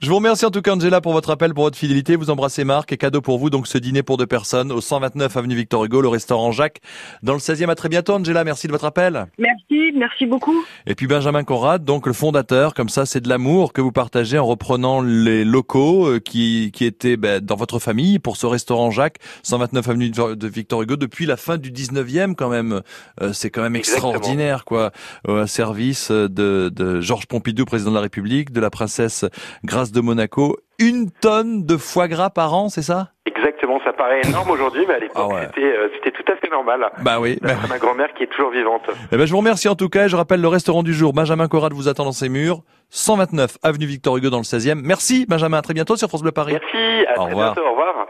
Je 0.00 0.08
vous 0.08 0.16
remercie 0.16 0.44
en 0.44 0.50
tout 0.50 0.62
cas, 0.62 0.74
Angela, 0.74 1.00
pour 1.00 1.12
votre 1.12 1.30
appel, 1.30 1.54
pour 1.54 1.64
votre 1.64 1.78
fidélité. 1.78 2.16
Vous 2.16 2.30
embrassez 2.30 2.64
Marc 2.64 2.92
et 2.92 2.96
cadeau 2.96 3.20
pour 3.20 3.38
vous, 3.38 3.50
donc 3.50 3.66
ce 3.66 3.78
dîner 3.78 4.02
pour 4.02 4.16
deux 4.16 4.26
personnes 4.26 4.72
au 4.72 4.80
129 4.80 5.36
avenue 5.36 5.54
Victor 5.54 5.84
Hugo, 5.84 6.00
le 6.00 6.08
restaurant 6.08 6.50
Jacques, 6.52 6.80
dans 7.22 7.34
le 7.34 7.38
16e. 7.38 7.68
À 7.70 7.74
très 7.74 7.88
bientôt, 7.88 8.14
Angela. 8.14 8.44
Merci 8.44 8.66
de 8.66 8.72
votre 8.72 8.84
appel. 8.84 9.26
Merci, 9.38 9.92
merci 9.94 10.26
beaucoup. 10.26 10.64
Et 10.86 10.94
puis 10.94 11.06
Benjamin 11.06 11.44
Conrad, 11.44 11.84
donc 11.84 12.06
le 12.06 12.12
fondateur, 12.12 12.74
comme 12.74 12.88
ça, 12.88 13.06
c'est 13.06 13.20
de 13.20 13.28
l'amour 13.28 13.72
que 13.72 13.80
vous 13.80 13.92
partagez 13.92 14.38
en 14.38 14.46
reprenant 14.46 15.00
les 15.00 15.44
locaux 15.44 16.06
euh, 16.06 16.18
qui, 16.18 16.70
qui 16.72 16.84
étaient 16.84 17.16
ben, 17.16 17.40
dans 17.40 17.56
votre 17.56 17.78
famille 17.78 18.18
pour 18.18 18.36
ce 18.36 18.46
restaurant 18.46 18.90
Jacques, 18.90 19.18
129 19.42 19.88
avenue 19.88 20.10
de 20.10 20.48
Victor 20.48 20.82
Hugo, 20.82 20.96
depuis 20.96 21.26
la 21.26 21.36
fin 21.36 21.58
du 21.58 21.70
19e 21.70 22.34
quand 22.34 22.48
même. 22.48 22.82
Euh, 23.20 23.32
c'est 23.32 23.50
quand 23.50 23.62
même 23.62 23.76
Exactement. 23.76 24.12
extraordinaire, 24.12 24.64
quoi. 24.64 24.92
Euh, 25.28 25.42
un 25.42 25.46
service 25.46 26.10
de, 26.10 26.70
de 26.74 27.00
Georges 27.00 27.26
Pompidou, 27.26 27.64
président 27.64 27.90
de 27.90 27.96
la 27.96 28.02
République, 28.02 28.52
de 28.52 28.60
la 28.60 28.70
princesse 28.70 29.24
Grâce 29.64 29.92
de 29.92 30.00
Monaco. 30.00 30.56
Une 30.78 31.10
tonne 31.10 31.64
de 31.64 31.76
foie 31.76 32.08
gras 32.08 32.30
par 32.30 32.54
an, 32.54 32.68
c'est 32.68 32.82
ça? 32.82 33.08
Exactement, 33.26 33.80
ça 33.84 33.92
paraît 33.92 34.20
énorme 34.24 34.50
aujourd'hui, 34.50 34.84
mais 34.88 34.94
à 34.94 34.98
l'époque, 34.98 35.16
Ah 35.30 35.34
ouais. 35.34 35.46
c'était, 35.46 35.66
euh, 35.76 35.88
c'était 35.94 36.10
tout 36.10 36.30
à 36.32 36.36
fait 36.36 36.48
normal. 36.50 36.90
Bah 37.02 37.18
oui. 37.20 37.38
D'après 37.40 37.68
ma 37.68 37.78
grand-mère 37.78 38.12
qui 38.14 38.24
est 38.24 38.26
toujours 38.28 38.50
vivante. 38.50 38.82
Eh 39.12 39.16
ben, 39.16 39.26
je 39.26 39.30
vous 39.32 39.38
remercie 39.38 39.68
en 39.68 39.74
tout 39.74 39.88
cas. 39.88 40.06
Je 40.08 40.16
rappelle 40.16 40.40
le 40.40 40.48
restaurant 40.48 40.82
du 40.82 40.92
jour. 40.92 41.12
Benjamin 41.12 41.48
Conrad 41.48 41.72
vous 41.72 41.88
attend 41.88 42.04
dans 42.04 42.12
ses 42.12 42.28
murs. 42.28 42.62
129 42.90 43.58
avenue 43.62 43.86
Victor 43.86 44.16
Hugo 44.16 44.28
dans 44.30 44.38
le 44.38 44.42
16e. 44.44 44.80
Merci 44.84 45.24
Benjamin. 45.28 45.58
À 45.58 45.62
très 45.62 45.74
bientôt 45.74 45.96
sur 45.96 46.08
France 46.08 46.22
Bleu 46.22 46.32
Paris. 46.32 46.52
Merci, 46.52 47.06
à 47.06 47.12
Au 47.12 47.14
très 47.24 47.24
revoir. 47.30 47.54
bientôt, 47.54 47.66
au 47.66 47.70
revoir. 47.70 48.01